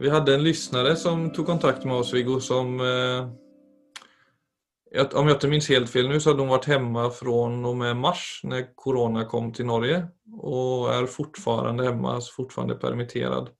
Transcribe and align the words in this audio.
Vi 0.00 0.08
hadde 0.08 0.34
en 0.34 0.42
lyssnare 0.42 0.96
som 0.96 1.32
tog 1.32 1.46
kontakt 1.46 1.84
med 1.84 1.94
oss, 1.94 2.14
Viggo, 2.14 2.40
som 2.40 2.80
eh, 2.80 3.28
om 5.14 5.28
jag 5.28 5.36
inte 5.36 5.48
minns 5.48 5.68
helt 5.68 5.90
fel 5.90 6.08
nu 6.08 6.20
så 6.20 6.30
hadde 6.30 6.42
hun 6.42 6.54
vært 6.54 6.68
hjemme 6.72 7.04
fra 7.12 7.34
og 7.44 7.76
med 7.76 7.98
mars 8.00 8.40
når 8.48 8.70
korona 8.80 9.26
kom 9.28 9.52
til 9.52 9.68
Norge 9.68 10.00
og 10.40 10.88
er 10.94 11.10
fortfarande 11.10 11.84
hjemme, 11.84 12.16
altså 12.16 12.32
fortfarande 12.38 12.78
permitterad. 12.80 13.52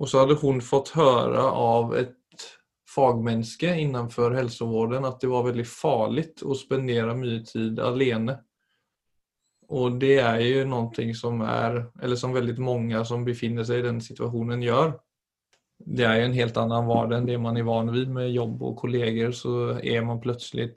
Og 0.00 0.08
så 0.08 0.24
hadde 0.24 0.40
hun 0.40 0.64
fått 0.64 0.94
høre 0.96 1.44
av 1.44 1.92
et 2.00 2.48
fagmenneske 2.88 3.76
innenfor 3.84 4.32
helsevården 4.40 5.04
at 5.04 5.20
det 5.20 5.28
var 5.28 5.44
veldig 5.52 5.68
farlig 5.68 6.30
å 6.40 6.56
spendere 6.56 7.20
mye 7.20 7.44
tid 7.44 7.84
alene. 7.84 8.40
Og 9.76 10.00
det 10.00 10.22
er 10.24 10.40
jo 10.40 10.68
noe 10.72 11.12
som 11.12 11.44
er, 11.44 11.82
eller 12.00 12.16
som 12.16 12.32
veldig 12.32 12.62
mange 12.64 13.04
som 13.04 13.28
befinner 13.28 13.68
seg 13.68 13.84
i 13.84 13.90
den 13.92 14.00
situasjonen 14.00 14.64
gjør. 14.64 14.96
Det 15.84 16.04
er 16.08 16.18
jo 16.18 16.28
en 16.28 16.36
helt 16.38 16.58
annen 16.60 16.86
hverdag 16.88 17.18
enn 17.18 17.26
det 17.28 17.38
man 17.40 17.58
er 17.60 17.66
van 17.68 17.90
vid 17.92 18.12
med 18.12 18.32
jobb 18.32 18.62
og 18.64 18.78
kolleger. 18.80 19.34
Så 19.36 19.76
er 19.84 20.04
man 20.06 20.22
plutselig 20.22 20.70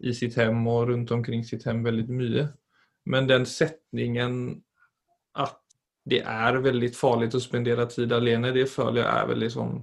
i 0.00 0.12
sitt 0.16 0.36
hjem 0.40 0.64
og 0.68 0.88
rundt 0.90 1.12
omkring 1.12 1.44
sitt 1.44 1.66
hjem 1.68 1.82
veldig 1.84 2.06
mye. 2.12 2.46
Men 3.06 3.28
den 3.28 3.44
setningen 3.48 4.38
at 5.36 5.58
det 6.06 6.22
er 6.22 6.60
veldig 6.62 6.92
farlig 6.94 7.32
å 7.34 7.42
spendere 7.42 7.86
tid 7.90 8.12
alene, 8.14 8.54
det 8.54 8.68
føler 8.70 9.02
jeg 9.02 9.10
er 9.10 9.30
veldig 9.32 9.50
sånn 9.52 9.74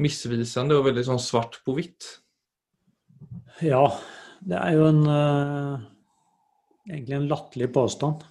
misvisende 0.00 0.76
og 0.76 0.88
veldig 0.88 1.04
sånn 1.06 1.22
svart 1.22 1.60
på 1.64 1.76
hvitt. 1.76 2.08
Ja, 3.64 3.86
det 4.44 4.58
er 4.58 4.76
jo 4.76 4.88
en 4.90 5.02
uh, 5.06 5.82
egentlig 6.90 7.18
en 7.18 7.28
latterlig 7.30 7.70
påstand. 7.74 8.24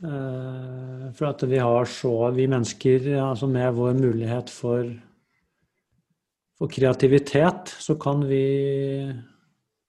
Uh, 0.00 1.10
for 1.12 1.28
at 1.28 1.42
vi 1.44 1.58
har 1.60 1.84
så 1.84 2.30
Vi 2.32 2.46
mennesker, 2.48 3.10
altså 3.20 3.46
med 3.46 3.74
vår 3.76 3.98
mulighet 3.98 4.48
for, 4.48 4.86
for 6.56 6.72
kreativitet, 6.72 7.74
så 7.78 7.98
kan 8.00 8.24
vi 8.28 9.10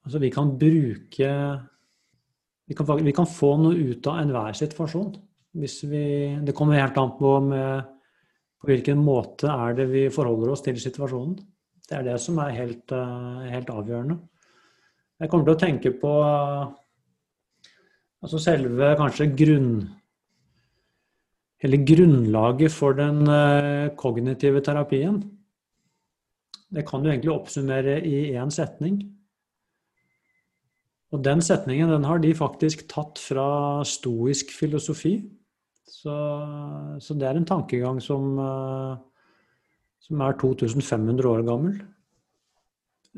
Altså 0.02 0.20
vi 0.20 0.32
kan 0.34 0.58
bruke 0.58 1.32
vi 2.68 2.76
kan, 2.76 2.88
vi 3.06 3.14
kan 3.14 3.28
få 3.28 3.56
noe 3.60 3.76
ut 3.76 4.08
av 4.08 4.22
enhver 4.22 4.56
situasjon. 4.56 5.12
Hvis 5.60 5.82
vi, 5.84 6.04
det 6.42 6.56
kommer 6.56 6.80
helt 6.80 6.98
an 6.98 7.12
på 7.18 7.34
med 7.44 7.84
på 8.62 8.70
hvilken 8.70 9.00
måte 9.02 9.50
er 9.50 9.74
det 9.80 9.88
vi 9.90 10.04
forholder 10.14 10.54
oss 10.54 10.62
til 10.62 10.78
situasjonen. 10.80 11.34
Det 11.82 11.98
er 11.98 12.06
det 12.06 12.20
som 12.22 12.38
er 12.44 12.54
helt, 12.54 12.92
eh, 12.94 13.48
helt 13.52 13.72
avgjørende. 13.74 14.20
Jeg 15.20 15.30
kommer 15.30 15.48
til 15.48 15.56
å 15.56 15.62
tenke 15.64 15.92
på 16.02 16.12
altså 18.22 18.42
selve 18.42 18.94
kanskje 19.00 19.32
grunn... 19.38 19.74
Hele 21.62 21.78
grunnlaget 21.86 22.74
for 22.74 22.98
den 22.98 23.22
eh, 23.30 23.92
kognitive 23.98 24.64
terapien. 24.66 25.20
Det 26.74 26.88
kan 26.88 27.04
du 27.04 27.12
egentlig 27.12 27.34
oppsummere 27.34 28.00
i 28.02 28.32
én 28.34 28.50
setning. 28.50 28.98
Og 31.12 31.22
den 31.24 31.44
setningen 31.44 31.92
den 31.92 32.08
har 32.08 32.24
de 32.24 32.34
faktisk 32.34 32.88
tatt 32.90 33.20
fra 33.22 33.84
stoisk 33.86 34.56
filosofi. 34.56 35.20
Så, 35.86 36.16
så, 37.04 37.14
det 37.14 37.28
er 37.28 37.38
en 37.38 37.46
tankegang 37.46 38.02
som, 38.02 38.40
eh, 38.42 38.98
som 40.02 40.26
er 40.26 40.38
2500 40.42 41.30
år 41.30 41.46
gammel. 41.46 41.78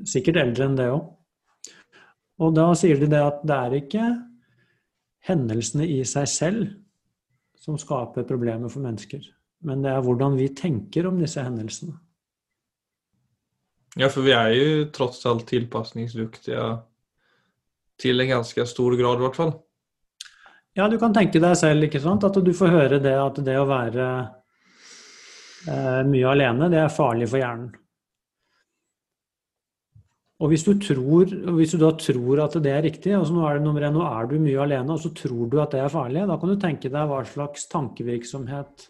Sikkert 0.04 0.42
eldre 0.42 0.68
enn 0.68 0.80
det 0.82 0.92
òg. 0.92 1.04
Og 2.44 2.56
da 2.58 2.72
sier 2.76 3.00
de 3.00 3.08
det 3.08 3.24
at 3.24 3.44
det 3.48 3.56
er 3.56 3.80
ikke 3.80 4.08
hendelsene 5.30 5.86
i 5.88 6.02
seg 6.04 6.28
selv 6.28 6.83
som 7.64 7.80
skaper 7.80 8.28
problemer 8.28 8.72
for 8.72 8.84
mennesker, 8.84 9.24
men 9.64 9.84
det 9.86 9.94
er 9.94 10.04
hvordan 10.04 10.36
vi 10.40 10.50
tenker 10.56 11.08
om 11.08 11.22
disse 11.22 11.44
hendelsene. 11.44 11.96
Ja, 14.00 14.10
for 14.10 14.26
vi 14.26 14.34
er 14.34 14.50
jo 14.58 14.88
tross 14.94 15.22
alt 15.30 15.46
tilpasningsdyktige 15.52 16.64
til 18.02 18.24
en 18.24 18.32
ganske 18.32 18.66
stor 18.68 18.96
grad, 18.98 19.22
i 19.22 19.26
hvert 19.28 19.38
fall. 19.38 19.54
Ja, 20.74 20.88
du 20.90 20.98
kan 20.98 21.14
tenke 21.14 21.38
deg 21.42 21.54
selv, 21.60 21.86
ikke 21.86 22.02
sant, 22.02 22.26
at 22.26 22.40
du 22.42 22.50
får 22.58 22.74
høre 22.74 23.00
det 23.02 23.14
at 23.14 23.38
det 23.46 23.60
å 23.62 23.70
være 23.70 24.08
eh, 25.70 26.02
mye 26.10 26.32
alene, 26.32 26.72
det 26.74 26.82
er 26.82 26.96
farlig 26.96 27.30
for 27.30 27.44
hjernen. 27.44 27.70
Og 30.42 30.50
hvis 30.50 30.64
du, 30.66 30.74
tror, 30.82 31.30
hvis 31.56 31.76
du 31.76 31.78
da 31.80 31.92
tror 31.96 32.42
at 32.44 32.56
det 32.64 32.72
er 32.74 32.82
riktig, 32.84 33.14
altså 33.16 33.36
nå 33.36 33.44
er 33.48 33.60
det 33.60 33.66
nummer 33.68 33.86
én, 33.86 33.94
nå 33.94 34.04
er 34.08 34.28
du 34.28 34.40
mye 34.42 34.64
alene, 34.64 34.96
og 34.96 35.00
så 35.04 35.14
tror 35.16 35.46
du 35.52 35.60
at 35.62 35.76
det 35.76 35.84
er 35.84 35.94
farlig, 35.94 36.26
da 36.28 36.38
kan 36.42 36.52
du 36.52 36.58
tenke 36.60 36.90
deg 36.92 37.12
hva 37.12 37.22
slags 37.30 37.68
tankevirksomhet 37.72 38.88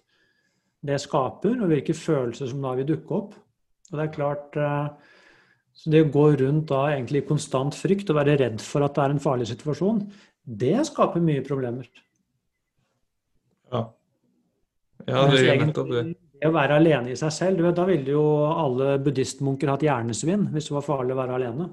det 0.87 0.99
skaper, 1.03 1.59
og 1.59 1.69
hvilke 1.71 1.95
følelser 1.95 2.49
som 2.51 2.63
da 2.63 2.73
vil 2.79 2.87
dukke 2.89 3.19
opp. 3.19 3.35
Og 3.91 3.99
det 3.99 4.05
er 4.05 4.15
klart, 4.15 4.57
eh, 4.57 5.11
så 5.77 5.93
det 5.93 6.05
å 6.05 6.11
gå 6.15 6.25
rundt 6.41 6.71
da 6.71 6.81
egentlig 6.93 7.23
i 7.23 7.27
konstant 7.27 7.75
frykt 7.77 8.11
og 8.11 8.19
være 8.21 8.39
redd 8.41 8.63
for 8.63 8.85
at 8.87 8.95
det 8.95 9.03
er 9.03 9.15
en 9.15 9.23
farlig 9.23 9.51
situasjon, 9.51 10.01
det 10.63 10.75
skaper 10.89 11.23
mye 11.23 11.43
problemer. 11.45 11.87
Ja. 13.71 13.87
ja 15.07 15.27
det 15.31 15.43
er 15.43 15.65
nettopp 15.67 15.91
det. 15.93 16.05
Det 16.43 16.49
å 16.49 16.57
være 16.57 16.75
alene 16.75 17.07
i 17.07 17.13
seg 17.15 17.29
selv, 17.31 17.55
du 17.55 17.63
vet, 17.63 17.77
da 17.77 17.85
ville 17.87 18.11
jo 18.11 18.21
alle 18.51 18.97
buddhistmunker 18.99 19.69
hatt 19.71 19.85
hjernesvinn 19.85 20.49
hvis 20.51 20.65
det 20.67 20.73
var 20.75 20.83
farlig 20.83 21.13
å 21.15 21.19
være 21.21 21.37
alene. 21.37 21.67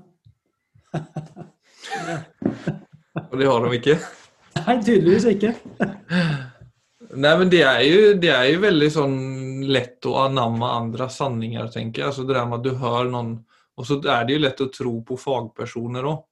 Og 3.32 3.34
det 3.41 3.48
har 3.50 3.66
de 3.66 3.81
ikke? 3.81 3.97
Nei, 4.60 4.76
tydeligvis 4.86 5.26
ikke. 5.32 5.50
Nei, 5.81 7.34
men 7.41 7.50
det 7.50 7.64
er, 7.66 7.82
jo, 7.82 8.14
det 8.22 8.31
er 8.31 8.47
jo 8.53 8.62
veldig 8.62 8.91
sånn 8.94 9.19
lett 9.75 10.06
å 10.06 10.14
anamme 10.28 10.70
andre 10.70 11.10
sanninger, 11.10 11.66
tenker 11.75 12.04
jeg. 12.04 12.12
Altså 12.12 12.22
det 12.28 12.38
der 12.38 12.47
med 12.47 12.60
at 12.60 12.69
du 12.69 12.78
hører 12.78 13.10
noen 13.10 13.32
Og 13.75 13.91
så 13.91 13.98
er 13.98 14.22
det 14.28 14.37
jo 14.37 14.44
lett 14.47 14.62
å 14.62 14.70
tro 14.70 14.94
på 15.02 15.19
fagpersoner 15.19 16.06
òg. 16.06 16.22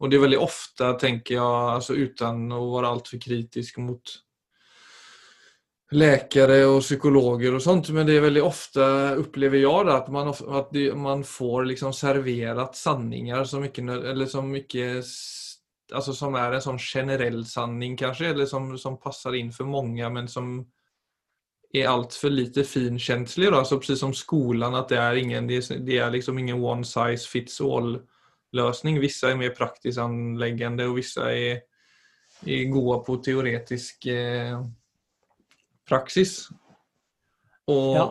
Og 0.00 0.08
det 0.08 0.16
er 0.16 0.24
veldig 0.24 0.40
ofte, 0.40 0.96
tenker 0.96 1.36
jeg, 1.36 1.76
altså 1.76 1.92
uten 1.92 2.48
å 2.56 2.72
være 2.72 2.96
altfor 2.96 3.20
kritisk 3.20 3.84
mot 3.84 4.16
läkare 5.94 6.64
og 6.66 6.80
psykologer 6.82 7.54
og 7.54 7.62
sånt, 7.62 7.92
men 7.94 8.08
det 8.08 8.16
er 8.16 8.24
veldig 8.24 8.42
ofte, 8.42 8.86
opplever 9.22 9.60
jeg, 9.60 9.90
at 9.92 10.08
man, 10.10 10.32
at 10.34 10.72
man 10.98 11.22
får 11.24 11.68
liksom 11.70 11.94
serverat 11.94 12.74
sanningar 12.74 13.44
som 13.46 13.64
ikke, 13.68 13.84
eller 14.10 14.26
som 14.26 14.50
ikke 14.58 14.88
alltså 15.94 16.12
som 16.12 16.34
er 16.34 16.56
en 16.56 16.64
sånn 16.64 16.80
generell 16.82 17.44
sanning 17.46 17.94
kanskje, 17.98 18.32
eller 18.32 18.48
som, 18.50 18.72
som 18.78 18.98
passar 18.98 19.36
in 19.38 19.52
for 19.54 19.70
mange, 19.70 20.08
men 20.10 20.26
som 20.28 20.58
er 21.72 21.88
altfor 21.90 22.30
lite 22.30 22.64
finkänslig. 22.64 23.50
Då. 23.50 23.58
Alltså 23.58 23.78
precis 23.78 24.00
som 24.00 24.14
skolan, 24.14 24.74
at 24.74 24.88
det 24.88 24.98
er 24.98 25.14
ingen, 25.14 25.46
det 25.46 25.98
er 25.98 26.10
liksom 26.10 26.38
ingen 26.38 26.62
one 26.62 26.84
size 26.84 27.28
fits 27.28 27.60
all 27.60 28.00
løsning. 28.52 29.00
Vissa 29.00 29.30
er 29.30 29.38
mer 29.38 29.54
praktisk 29.54 30.00
anleggende, 30.02 30.88
og 30.88 30.98
vissa 30.98 31.30
er, 31.30 31.62
er 32.46 32.72
gode 32.72 33.02
på 33.06 33.18
teoretisk 33.22 34.06
eh, 34.10 34.58
praksis. 35.88 36.48
Og, 37.66 37.96
ja. 37.96 38.04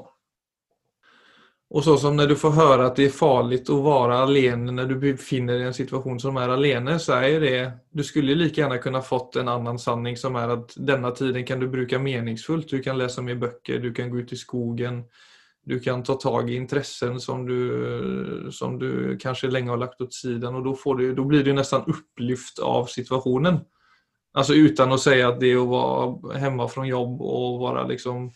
og 1.69 1.83
så 1.83 1.97
som 1.99 2.15
når 2.17 2.33
du 2.33 2.35
får 2.39 2.55
høre 2.57 2.87
at 2.89 2.97
det 2.99 3.09
er 3.09 3.15
farlig 3.15 3.61
å 3.71 3.77
være 3.85 4.17
alene 4.25 4.73
når 4.75 4.89
du 4.89 4.95
befinner 4.99 5.55
deg 5.55 5.67
i 5.67 5.69
en 5.69 5.77
situasjon 5.77 6.19
som 6.25 6.39
er 6.41 6.51
alene, 6.55 6.97
så 6.99 7.21
er 7.21 7.39
det 7.43 7.55
Du 7.91 8.03
skulle 8.03 8.35
like 8.35 8.59
gjerne 8.59 8.81
kunne 8.83 9.03
fått 9.03 9.39
en 9.39 9.53
annen 9.53 9.79
sanning 9.79 10.17
som 10.19 10.35
er 10.35 10.57
at 10.57 10.75
denne 10.75 11.13
tiden 11.15 11.45
kan 11.47 11.59
du 11.59 11.69
bruke 11.71 11.99
meningsfullt. 11.99 12.69
Du 12.69 12.83
kan 12.83 12.97
lese 12.99 13.23
mer 13.23 13.39
bøker, 13.39 13.79
du 13.79 13.93
kan 13.93 14.11
gå 14.11 14.25
ut 14.25 14.35
i 14.35 14.39
skogen 14.39 15.05
du 15.65 15.79
kan 15.79 16.03
ta 16.03 16.13
tag 16.13 16.49
i 16.49 16.55
intressen 16.55 17.19
som 17.19 17.45
du, 17.45 18.51
som 18.53 18.77
du 18.79 19.17
kanskje 19.17 19.49
lenge 19.49 19.71
har 19.73 19.81
lagt 19.81 20.01
åt 20.01 20.13
sidan 20.13 20.55
Og 20.55 20.63
då, 20.63 20.75
får 20.75 20.95
du, 20.95 21.15
då 21.15 21.25
blir 21.25 21.43
du 21.43 21.53
nesten 21.53 21.81
opplyft 21.81 22.59
av 22.59 22.85
situationen. 22.85 23.59
Alltså 24.35 24.53
utan 24.53 24.91
å 24.91 24.99
si 24.99 25.15
at 25.23 25.39
det 25.39 25.53
å 25.55 25.67
være 25.69 26.41
hjemme 26.43 26.67
fra 26.71 26.83
jobb 26.87 27.21
og 27.23 27.61
være 27.63 27.85
liksom 27.93 28.27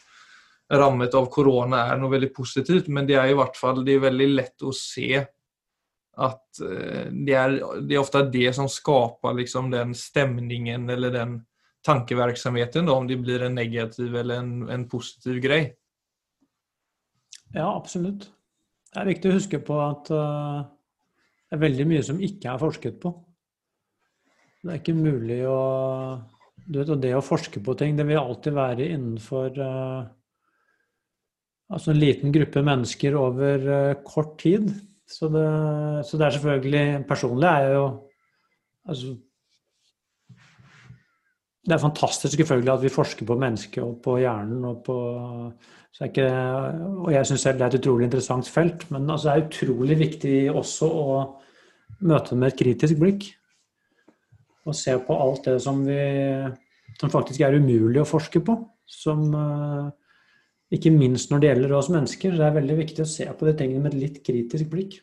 rammet 0.80 1.16
av 1.18 1.28
korona 1.34 1.88
er 1.90 2.00
noe 2.00 2.14
veldig 2.14 2.30
positivt, 2.36 2.88
men 2.94 3.08
det 3.10 3.18
er 3.20 3.32
i 3.32 3.36
hvert 3.38 3.58
fall 3.58 3.82
det 3.84 3.98
er 3.98 4.06
veldig 4.06 4.30
lett 4.32 4.64
å 4.64 4.72
se 4.76 5.10
at 6.20 6.62
eh, 6.64 7.10
det 7.12 7.36
er, 7.36 7.56
det 7.84 7.96
er 7.96 8.02
ofte 8.02 8.24
det 8.32 8.52
som 8.56 8.70
skaper 8.72 9.38
liksom 9.40 9.72
den 9.74 9.96
stemningen 9.98 10.90
eller 10.94 11.14
den 11.16 11.38
tankevirksomheten, 11.86 12.90
om 12.92 13.08
det 13.08 13.18
blir 13.22 13.46
en 13.46 13.56
negativ 13.56 14.16
eller 14.20 14.44
en, 14.44 14.52
en 14.70 14.84
positiv 14.92 15.40
greie. 15.44 15.72
Ja, 17.56 17.72
absolutt. 17.72 18.28
Det 18.90 19.00
er 19.00 19.10
viktig 19.10 19.32
å 19.32 19.38
huske 19.38 19.62
på 19.64 19.78
at 19.82 20.12
uh, 20.12 20.66
det 21.50 21.58
er 21.58 21.64
veldig 21.64 21.88
mye 21.90 22.04
som 22.06 22.20
ikke 22.22 22.52
er 22.52 22.62
forsket 22.62 23.00
på. 23.02 23.14
Det 24.60 24.74
er 24.74 24.82
ikke 24.82 24.98
mulig 24.98 25.40
å 25.48 25.60
du 26.70 26.82
vet, 26.82 26.92
Det 27.02 27.16
å 27.18 27.24
forske 27.26 27.62
på 27.64 27.74
ting, 27.80 27.96
det 27.98 28.06
vil 28.06 28.20
alltid 28.20 28.54
være 28.54 28.90
innenfor 28.94 29.56
uh, 29.58 30.04
altså 31.72 31.94
en 31.94 32.02
liten 32.02 32.36
gruppe 32.36 32.62
mennesker 32.66 33.16
over 33.18 33.66
uh, 33.66 33.96
kort 34.06 34.36
tid. 34.44 34.68
Så 35.10 35.32
det, 35.34 35.48
så 36.06 36.20
det, 36.20 36.28
er 36.28 36.36
selvfølgelig 36.36 37.08
Personlig 37.10 37.48
er 37.50 37.64
jeg 37.66 37.74
jo 37.74 37.86
altså, 38.92 39.16
det 41.70 41.76
er 41.76 41.82
fantastisk 41.82 42.38
selvfølgelig 42.42 42.72
at 42.74 42.84
vi 42.84 42.94
forsker 42.94 43.28
på 43.30 43.38
mennesket 43.38 43.84
og 43.84 43.98
på 44.04 44.20
hjernen. 44.22 44.64
Og, 44.66 44.80
på, 44.86 44.96
ikke, 46.06 46.28
og 47.04 47.12
jeg 47.14 47.30
syns 47.30 47.46
selv 47.46 47.60
det 47.60 47.66
er 47.66 47.74
et 47.74 47.82
utrolig 47.82 48.08
interessant 48.08 48.50
felt. 48.50 48.86
Men 48.94 49.10
altså, 49.10 49.30
det 49.30 49.36
er 49.36 49.48
utrolig 49.48 50.00
viktig 50.00 50.38
også 50.54 50.90
å 50.90 51.20
møte 52.10 52.38
med 52.38 52.52
et 52.52 52.62
kritisk 52.62 53.02
blikk. 53.02 53.28
Og 54.70 54.78
se 54.78 54.96
på 55.06 55.18
alt 55.18 55.50
det 55.50 55.58
som, 55.64 55.82
vi, 55.88 56.00
som 57.02 57.12
faktisk 57.14 57.42
er 57.46 57.58
umulig 57.58 58.04
å 58.04 58.08
forske 58.08 58.42
på. 58.46 58.56
Som, 58.90 59.28
eh, 59.34 59.90
ikke 60.78 60.94
minst 60.94 61.34
når 61.34 61.42
det 61.42 61.52
gjelder 61.52 61.76
oss 61.80 61.92
mennesker. 61.94 62.38
Det 62.38 62.46
er 62.46 62.58
veldig 62.60 62.80
viktig 62.84 63.06
å 63.06 63.10
se 63.10 63.26
på 63.26 63.50
de 63.50 63.56
tingene 63.58 63.84
med 63.86 63.96
et 63.96 64.04
litt 64.04 64.22
kritisk 64.26 64.70
blikk. 64.72 65.00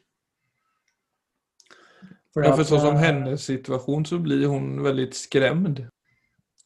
For, 2.36 2.44
ja, 2.44 2.52
for 2.52 2.68
sånn 2.68 2.82
som 2.84 2.98
hennes 3.00 3.46
situasjon, 3.48 4.04
så 4.04 4.18
blir 4.20 4.44
hun 4.52 4.82
veldig 4.84 5.06
skremt. 5.16 5.86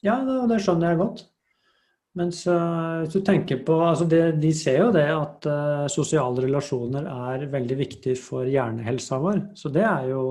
Ja, 0.02 0.16
det 0.50 0.58
skjønner 0.64 0.90
jeg 0.90 0.98
godt. 0.98 1.26
Mens 2.18 2.40
hvis 2.42 3.12
du 3.14 3.20
tenker 3.22 3.60
på 3.62 3.76
altså 3.86 4.08
det, 4.10 4.40
De 4.42 4.50
ser 4.56 4.80
jo 4.80 4.88
det 4.94 5.06
at 5.14 5.46
uh, 5.46 5.84
sosiale 5.92 6.42
relasjoner 6.42 7.06
er 7.06 7.46
veldig 7.52 7.76
viktig 7.78 8.16
for 8.18 8.50
hjernehelsa 8.50 9.20
vår. 9.22 9.44
Så 9.54 9.70
det 9.70 9.86
er 9.86 10.10
jo 10.10 10.24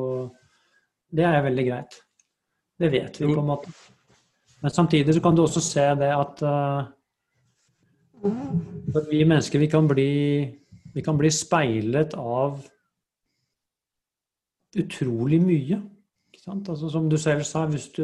Det 1.09 1.23
er 1.25 1.45
veldig 1.45 1.65
greit. 1.69 2.01
Det 2.79 2.91
vet 2.91 3.19
vi 3.19 3.27
på 3.27 3.41
en 3.41 3.49
måte. 3.49 3.73
Men 4.61 4.71
samtidig 4.71 5.15
så 5.15 5.21
kan 5.23 5.35
du 5.35 5.43
også 5.43 5.61
se 5.63 5.85
det 5.99 6.09
at 6.15 6.41
uh, 6.43 6.87
vi 9.11 9.23
mennesker 9.23 9.59
vi 9.59 9.69
kan, 9.71 9.87
bli, 9.87 10.09
vi 10.93 11.03
kan 11.03 11.17
bli 11.19 11.31
speilet 11.31 12.15
av 12.19 12.59
utrolig 14.79 15.41
mye. 15.43 15.79
Altså, 16.49 16.89
som 16.89 17.09
du 17.09 17.17
selv 17.17 17.43
sa, 17.43 17.65
hvis 17.67 17.91
du 17.95 18.03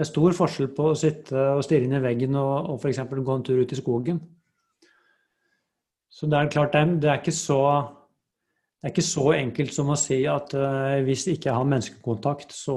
det 0.00 0.06
er 0.06 0.08
stor 0.08 0.32
forskjell 0.32 0.68
på 0.72 0.84
å 0.90 0.96
sitte 0.96 1.40
og 1.58 1.64
stirre 1.66 1.84
inn 1.84 1.96
i 1.98 2.00
veggen 2.00 2.36
og, 2.38 2.70
og 2.72 2.76
f.eks. 2.80 3.02
gå 3.10 3.34
en 3.34 3.42
tur 3.44 3.58
ut 3.60 3.72
i 3.74 3.76
skogen. 3.76 4.20
Så 6.08 6.28
det 6.30 6.38
er 6.38 6.52
klart, 6.52 6.78
det 7.02 7.10
er 7.10 7.18
ikke 7.20 7.34
så, 7.36 7.58
det 8.80 8.88
er 8.88 8.94
ikke 8.94 9.04
så 9.04 9.26
enkelt 9.36 9.74
som 9.76 9.90
å 9.92 9.98
si 10.00 10.22
at 10.24 10.54
uh, 10.56 10.96
hvis 11.04 11.26
ikke 11.28 11.50
jeg 11.50 11.56
har 11.56 11.66
menneskekontakt, 11.68 12.54
så, 12.56 12.76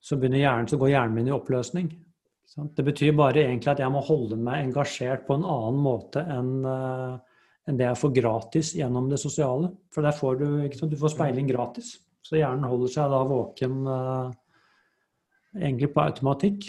så, 0.00 0.16
hjernen, 0.16 0.70
så 0.70 0.78
går 0.80 0.94
hjernen 0.94 1.18
min 1.18 1.28
i 1.28 1.34
oppløsning. 1.36 1.90
Det 2.54 2.84
betyr 2.86 3.12
bare 3.18 3.42
egentlig 3.42 3.74
at 3.74 3.82
jeg 3.82 3.92
må 3.92 4.00
holde 4.06 4.38
meg 4.40 4.62
engasjert 4.70 5.26
på 5.26 5.36
en 5.36 5.44
annen 5.44 5.82
måte 5.84 6.22
enn 6.32 6.56
uh, 6.64 7.20
enn 7.64 7.78
det 7.80 7.86
jeg 7.86 7.96
får 7.96 8.10
gratis 8.18 8.70
gjennom 8.76 9.06
det 9.08 9.18
sosiale. 9.20 9.70
For 9.92 10.04
der 10.04 10.16
får 10.16 10.40
du, 10.40 10.48
du 10.68 10.96
får 11.00 11.14
speiling 11.14 11.46
gratis. 11.48 11.94
Så 12.24 12.36
hjernen 12.36 12.66
holder 12.68 12.92
seg 12.92 13.12
da 13.12 13.20
våken 13.28 13.78
uh, 13.88 14.28
egentlig 15.56 15.88
på 15.94 16.04
automatikk. 16.04 16.68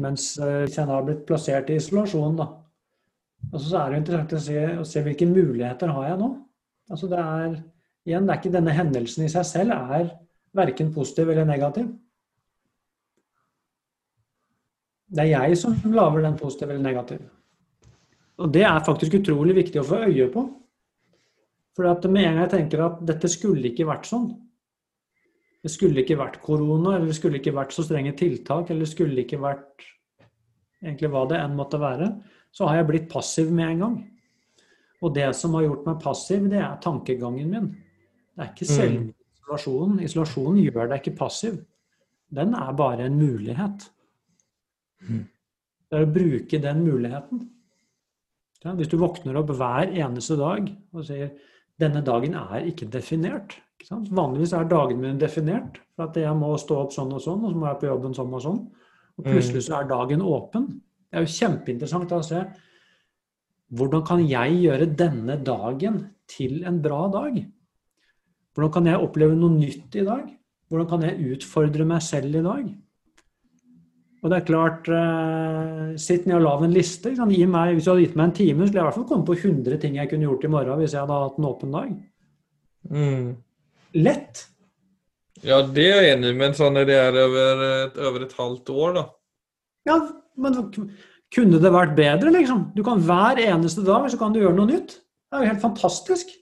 Mens 0.00 0.32
hvis 0.38 0.76
jeg 0.78 0.86
da 0.86 0.94
har 0.94 1.04
blitt 1.04 1.26
plassert 1.28 1.68
i 1.72 1.76
isolasjon, 1.80 2.38
da, 2.38 2.46
altså, 3.48 3.64
så 3.64 3.80
er 3.80 3.90
det 3.90 4.00
interessant 4.02 4.36
å 4.36 4.42
se, 4.44 4.60
å 4.82 4.86
se, 4.86 5.02
hvilke 5.06 5.28
muligheter 5.30 5.92
har 5.96 6.10
jeg 6.10 6.20
nå. 6.20 6.30
Altså 6.90 7.08
det 7.10 7.20
er 7.22 7.48
igjen, 8.08 8.26
det 8.26 8.34
er 8.34 8.40
ikke 8.40 8.54
denne 8.54 8.76
hendelsen 8.76 9.26
i 9.26 9.32
seg 9.32 9.46
selv 9.48 9.76
er 9.76 10.12
verken 10.56 10.92
positiv 10.94 11.30
eller 11.30 11.48
negativ. 11.48 11.90
Det 15.10 15.24
er 15.24 15.32
jeg 15.32 15.58
som 15.58 15.76
lager 15.94 16.24
den 16.26 16.38
positiv 16.38 16.70
eller 16.70 16.84
negativ. 16.84 17.22
Og 18.40 18.50
det 18.54 18.64
er 18.64 18.86
faktisk 18.86 19.18
utrolig 19.18 19.56
viktig 19.58 19.82
å 19.82 19.86
få 19.86 20.04
øye 20.06 20.28
på. 20.32 20.44
For 21.76 22.08
med 22.10 22.24
en 22.24 22.36
gang 22.36 22.44
jeg 22.44 22.52
tenker 22.54 22.82
at 22.84 23.02
dette 23.06 23.28
skulle 23.30 23.70
ikke 23.70 23.88
vært 23.88 24.08
sånn, 24.08 24.30
det 25.60 25.70
skulle 25.72 26.02
ikke 26.02 26.18
vært 26.18 26.38
korona, 26.42 26.96
eller 26.96 27.10
det 27.10 27.16
skulle 27.18 27.40
ikke 27.40 27.54
vært 27.56 27.74
så 27.76 27.84
strenge 27.84 28.14
tiltak, 28.16 28.70
eller 28.70 28.86
det 28.86 28.92
skulle 28.94 29.24
ikke 29.24 29.40
vært 29.42 29.84
egentlig 30.80 31.10
hva 31.12 31.26
det 31.28 31.40
enn 31.40 31.58
måtte 31.58 31.80
være, 31.80 32.08
så 32.50 32.66
har 32.68 32.80
jeg 32.80 32.88
blitt 32.90 33.08
passiv 33.12 33.52
med 33.54 33.74
en 33.74 33.84
gang. 33.84 33.96
Og 35.00 35.14
det 35.16 35.30
som 35.38 35.54
har 35.56 35.64
gjort 35.64 35.86
meg 35.88 36.02
passiv, 36.02 36.48
det 36.52 36.60
er 36.60 36.80
tankegangen 36.84 37.50
min. 37.50 37.68
Det 38.34 38.44
er 38.44 38.50
ikke 38.52 38.68
mm. 38.68 38.74
selve 38.74 39.04
isolasjonen. 39.38 40.02
Isolasjonen 40.04 40.58
gjør 40.64 40.90
deg 40.90 40.98
ikke 41.00 41.18
passiv. 41.22 41.60
Den 42.30 42.54
er 42.54 42.74
bare 42.76 43.06
en 43.08 43.16
mulighet. 43.18 43.86
Mm. 45.08 45.24
Det 45.90 45.98
er 45.98 46.06
å 46.06 46.12
bruke 46.14 46.60
den 46.62 46.84
muligheten. 46.86 47.46
Hvis 48.60 48.90
du 48.92 48.98
våkner 49.00 49.38
opp 49.40 49.54
hver 49.56 49.88
eneste 49.88 50.36
dag 50.36 50.68
og 50.92 51.06
sier 51.08 51.32
denne 51.80 52.02
dagen 52.04 52.36
er 52.36 52.66
ikke 52.68 52.90
definert. 52.92 53.56
Ikke 53.80 54.02
Vanligvis 54.12 54.52
er 54.52 54.68
dagene 54.68 55.00
mine 55.00 55.20
definert. 55.20 55.80
For 55.96 56.10
at 56.10 56.18
jeg 56.20 56.36
må 56.36 56.52
stå 56.60 56.82
opp 56.82 56.92
sånn 56.92 57.14
og 57.16 57.24
sånn, 57.24 57.40
og 57.46 57.54
så 57.54 57.60
må 57.60 57.70
jeg 57.70 57.80
på 57.80 57.88
jobben 57.88 58.16
sånn 58.16 58.36
og 58.36 58.44
sånn. 58.44 58.60
Og 59.16 59.24
plutselig 59.24 59.64
så 59.64 59.78
er 59.78 59.88
dagen 59.88 60.20
åpen. 60.24 60.68
Det 61.10 61.18
er 61.18 61.26
jo 61.26 61.36
kjempeinteressant 61.36 62.12
å 62.14 62.22
se 62.22 62.42
hvordan 63.74 64.02
kan 64.06 64.22
jeg 64.26 64.58
gjøre 64.64 64.86
denne 64.98 65.36
dagen 65.46 66.00
til 66.30 66.62
en 66.66 66.80
bra 66.82 67.04
dag? 67.10 67.38
Hvordan 68.54 68.72
kan 68.74 68.88
jeg 68.90 69.02
oppleve 69.02 69.36
noe 69.38 69.54
nytt 69.54 69.94
i 69.98 70.06
dag? 70.06 70.24
Hvordan 70.70 70.88
kan 70.90 71.04
jeg 71.06 71.34
utfordre 71.34 71.86
meg 71.86 72.02
selv 72.02 72.34
i 72.38 72.42
dag? 72.46 72.64
Og 74.20 74.28
det 74.28 74.36
er 74.36 74.46
klart, 74.46 74.88
eh, 74.92 75.96
sitt 75.96 76.26
ned 76.26 76.36
og 76.40 76.44
lag 76.44 76.64
en 76.64 76.74
liste. 76.74 77.14
Meg, 77.14 77.74
hvis 77.74 77.86
du 77.86 77.90
hadde 77.90 78.04
gitt 78.04 78.16
meg 78.18 78.26
en 78.26 78.36
time, 78.36 78.66
skulle 78.66 78.80
jeg 78.80 78.84
i 78.84 78.88
hvert 78.90 78.98
fall 78.98 79.08
komme 79.08 79.26
på 79.26 79.38
100 79.38 79.78
ting 79.80 79.96
jeg 79.96 80.10
kunne 80.10 80.26
gjort 80.28 80.44
i 80.44 80.52
morgen 80.52 80.82
hvis 80.82 80.92
jeg 80.92 81.00
hadde 81.00 81.20
hatt 81.22 81.38
en 81.38 81.48
åpen 81.48 81.72
dag. 81.72 81.94
Mm. 82.90 83.30
Lett. 83.94 84.44
Ja, 85.42 85.62
det 85.62 85.86
er 85.86 86.02
jeg 86.04 86.18
enig 86.18 86.34
i, 86.34 86.36
men 86.36 86.58
sånn 86.58 86.76
er 86.76 86.84
det 86.90 86.98
er 87.00 87.16
over 87.22 87.64
et, 87.64 87.96
over 87.96 88.26
et 88.26 88.36
halvt 88.36 88.74
år, 88.74 88.92
da. 88.98 89.06
Ja, 89.88 89.96
men 90.40 90.58
kunne 91.34 91.60
det 91.62 91.72
vært 91.72 91.96
bedre, 91.96 92.32
liksom? 92.34 92.68
Du 92.76 92.82
kan 92.86 93.00
hver 93.06 93.40
eneste 93.40 93.84
dag 93.86 94.08
så 94.10 94.18
kan 94.20 94.34
du 94.34 94.40
gjøre 94.42 94.56
noe 94.58 94.70
nytt. 94.70 94.98
Det 95.30 95.38
er 95.38 95.44
jo 95.44 95.50
helt 95.52 95.62
fantastisk. 95.62 96.32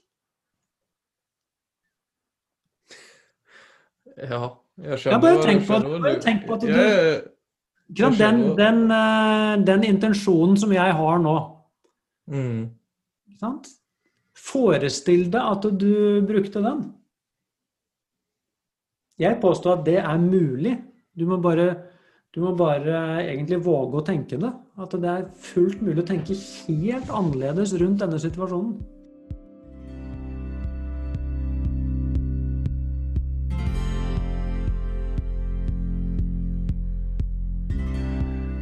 Ja, 4.19 4.49
jeg 4.81 4.99
skjønner. 4.99 5.15
Ja, 5.15 5.19
bare 5.23 5.43
tenk 5.45 5.67
på, 5.67 5.77
bare 6.03 6.15
tenk 6.23 6.47
på 6.47 6.57
at 6.57 6.65
du 6.65 6.71
jeg, 6.73 7.21
den, 8.19 8.41
den, 8.57 8.81
eh, 8.91 9.53
den, 9.65 9.85
intensjonen 9.87 10.57
som 10.59 10.73
jeg 10.73 10.93
har 10.93 11.21
nå 11.23 11.35
mm. 12.29 12.67
Forestill 14.39 15.29
deg 15.31 15.39
at 15.41 15.65
du 15.79 16.19
brukte 16.27 16.61
den. 16.63 16.83
Jeg 19.19 19.39
påstår 19.41 19.79
at 19.79 19.85
det 19.85 19.97
er 19.99 20.21
mulig. 20.21 20.77
Du 21.17 21.25
må 21.27 21.37
bare, 21.43 21.67
du 22.29 22.43
må 22.43 22.51
bare 22.53 22.99
egentlig 23.23 23.57
våge 23.65 23.97
å 23.97 24.05
tenke 24.05 24.37
det. 24.37 24.51
At 24.77 24.93
det 24.93 25.09
er 25.09 25.27
fullt 25.49 25.81
mulig 25.81 26.03
å 26.03 26.09
tenke 26.11 26.37
helt 26.37 27.09
annerledes 27.09 27.73
rundt 27.81 28.03
denne 28.03 28.21
situasjonen. 28.21 28.77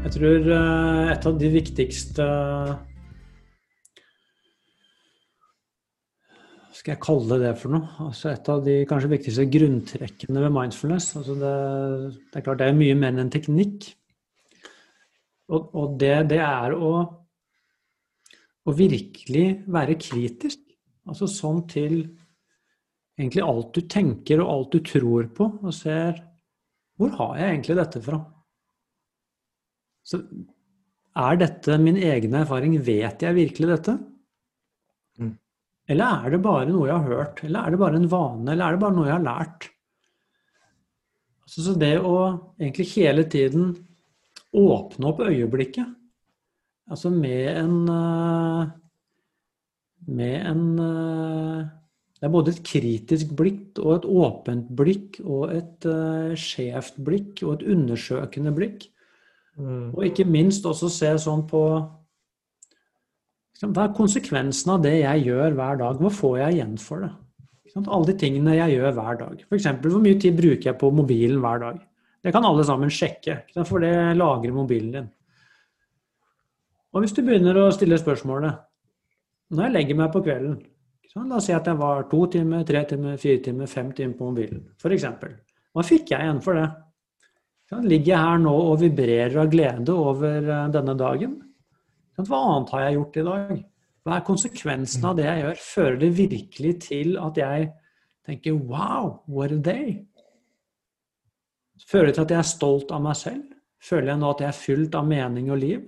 Jeg 0.08 0.14
tror 0.16 0.52
eh, 0.56 1.10
et 1.12 1.26
av 1.28 1.36
de 1.36 1.50
viktigste 1.52 2.26
skal 6.88 6.96
jeg 6.96 7.04
kalle 7.04 7.38
det 7.42 7.50
for 7.60 7.74
noe? 7.76 7.88
Altså 8.00 8.30
et 8.32 8.48
av 8.48 8.62
de 8.64 8.74
kanskje 8.88 9.10
viktigste 9.12 9.44
grunntrekkene 9.52 10.40
ved 10.40 10.54
mindfulness. 10.56 11.10
Altså 11.20 11.34
det, 11.36 11.50
det, 12.30 12.40
er 12.40 12.46
klart 12.46 12.62
det 12.62 12.70
er 12.72 12.78
mye 12.78 12.96
mer 12.96 13.12
enn 13.12 13.26
en 13.26 13.32
teknikk. 13.34 13.90
Og, 15.52 15.66
og 15.76 15.98
det, 16.00 16.14
det, 16.32 16.40
er 16.40 16.78
å, 16.78 16.94
å, 18.64 18.78
virkelig 18.80 19.44
være 19.68 20.00
kritisk. 20.00 20.64
Altså 21.12 21.28
sånn 21.28 21.66
til 21.68 21.98
egentlig 23.20 23.44
alt 23.44 23.76
du 23.76 23.84
tenker 23.92 24.46
og 24.46 24.54
alt 24.56 24.80
du 24.80 24.80
tror 24.88 25.28
på, 25.36 25.52
og 25.60 25.76
ser 25.76 26.24
Hvor 26.96 27.12
har 27.20 27.40
jeg 27.42 27.52
egentlig 27.52 27.82
dette 27.84 28.00
fra? 28.08 28.24
Så 30.08 30.24
er 31.20 31.44
dette 31.44 31.84
min 31.84 32.00
egen 32.00 32.40
erfaring? 32.46 32.80
Vet 32.80 33.28
jeg 33.28 33.44
virkelig 33.44 33.76
dette? 33.76 34.00
Eller 35.88 36.26
er 36.26 36.34
det 36.36 36.44
bare 36.44 36.68
noe 36.68 36.90
jeg 36.90 37.00
har 37.00 37.16
hørt? 37.16 37.44
Eller 37.48 37.64
er 37.64 37.74
det 37.74 37.80
bare 37.80 38.00
en 38.00 38.10
vane? 38.12 38.52
Eller 38.52 38.66
er 38.66 38.76
det 38.76 38.84
bare 38.84 38.96
noe 38.98 39.08
jeg 39.08 39.16
har 39.16 39.28
lært? 39.28 39.70
Altså, 41.48 41.64
så 41.64 41.76
det 41.80 41.94
å 42.04 42.18
egentlig 42.60 42.90
hele 42.98 43.24
tiden 43.32 43.70
åpne 44.58 45.08
opp 45.08 45.22
øyeblikket, 45.24 45.88
altså 46.92 47.12
med 47.14 47.48
en 47.54 47.80
eh, 47.94 48.76
Med 50.08 50.46
en 50.48 50.80
eh, 50.80 51.66
Det 52.18 52.28
er 52.28 52.32
både 52.32 52.52
et 52.54 52.62
kritisk 52.66 53.32
blikk 53.38 53.80
og 53.80 53.92
et 53.96 54.06
åpent 54.08 54.70
blikk 54.74 55.20
og 55.22 55.52
et 55.54 55.86
uh, 55.86 56.32
skjevt 56.34 56.96
blikk 57.06 57.44
og 57.44 57.52
et 57.54 57.66
undersøkende 57.76 58.54
blikk. 58.56 58.88
Mm. 59.54 59.92
Og 59.94 60.02
ikke 60.08 60.26
minst 60.26 60.66
også 60.66 60.90
se 60.90 61.12
sånn 61.22 61.44
på 61.46 61.62
Hva 63.58 63.88
er 63.88 63.96
konsekvensen 63.98 64.76
av 64.76 64.84
det 64.84 65.00
jeg 65.00 65.26
gjør 65.32 65.56
hver 65.58 65.80
dag? 65.80 66.02
Hva 66.02 66.12
får 66.14 66.36
jeg 66.44 66.58
igjen 66.58 66.76
for 66.82 67.06
det? 67.06 67.14
Alle 67.78 68.10
de 68.10 68.16
tingene 68.18 68.56
jeg 68.56 68.78
gjør 68.78 68.94
hver 68.98 69.18
dag. 69.20 69.42
F.eks. 69.46 69.68
hvor 69.84 70.02
mye 70.02 70.18
tid 70.22 70.38
bruker 70.38 70.72
jeg 70.72 70.78
på 70.82 70.90
mobilen 70.94 71.42
hver 71.44 71.62
dag? 71.62 71.82
Det 72.26 72.34
kan 72.34 72.46
alle 72.46 72.66
sammen 72.66 72.90
sjekke, 72.92 73.40
for 73.68 73.84
det 73.84 73.94
lagrer 74.18 74.54
mobilen 74.54 74.94
din. 74.96 75.10
Og 76.94 77.04
hvis 77.04 77.14
du 77.14 77.22
begynner 77.22 77.58
å 77.60 77.70
stille 77.76 78.00
spørsmålet 78.00 78.64
Når 79.54 79.66
jeg 79.66 79.74
legger 79.76 79.98
meg 80.00 80.14
på 80.14 80.22
kvelden 80.26 80.56
La 81.18 81.38
oss 81.38 81.48
si 81.50 81.54
at 81.56 81.66
jeg 81.68 81.78
var 81.80 82.06
to 82.12 82.20
timer, 82.30 82.64
tre 82.68 82.84
timer, 82.90 83.18
fire 83.22 83.42
timer, 83.44 83.70
fem 83.70 83.90
timer 83.96 84.14
på 84.18 84.28
mobilen, 84.30 84.60
f.eks. 84.78 85.06
Hva 85.74 85.86
fikk 85.86 86.12
jeg 86.14 86.26
igjen 86.28 86.42
for 86.46 86.60
det? 86.60 86.68
Ligger 87.84 88.12
jeg 88.12 88.22
her 88.22 88.42
nå 88.44 88.54
og 88.54 88.78
vibrerer 88.84 89.38
av 89.42 89.50
glede 89.52 89.96
over 89.98 90.38
eh, 90.38 90.68
denne 90.76 90.94
dagen? 91.00 91.34
Hva 92.18 92.38
annet 92.52 92.72
har 92.74 92.86
jeg 92.86 92.96
gjort 92.98 93.18
i 93.18 93.26
dag? 93.28 93.58
Hva 94.08 94.16
er 94.16 94.26
konsekvensen 94.26 95.04
av 95.06 95.18
det 95.20 95.28
jeg 95.28 95.42
gjør? 95.44 95.60
Fører 95.62 96.00
det 96.02 96.10
virkelig 96.18 96.72
til 96.88 97.18
at 97.22 97.38
jeg 97.38 97.68
tenker 98.26 98.54
'wow, 98.54 99.20
what 99.28 99.52
a 99.52 99.60
day'? 99.60 100.06
Fører 101.88 102.06
det 102.08 102.16
til 102.16 102.22
at 102.22 102.32
jeg 102.32 102.40
er 102.40 102.54
stolt 102.56 102.92
av 102.92 103.02
meg 103.02 103.16
selv? 103.16 103.44
Føler 103.84 104.08
jeg 104.08 104.20
nå 104.20 104.30
at 104.30 104.42
jeg 104.42 104.48
er 104.48 104.62
fylt 104.64 104.96
av 104.96 105.06
mening 105.08 105.52
og 105.52 105.58
liv? 105.58 105.82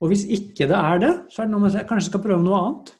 Og 0.00 0.08
hvis 0.08 0.24
ikke 0.24 0.66
det 0.66 0.78
er 0.78 0.98
det, 0.98 1.12
så 1.28 1.42
er 1.42 1.46
det 1.46 1.52
noe 1.52 1.60
med 1.60 1.74
at 1.74 1.82
jeg 1.82 1.88
kanskje 1.88 2.08
skal 2.08 2.22
prøve 2.24 2.42
noe 2.42 2.60
annet. 2.60 2.94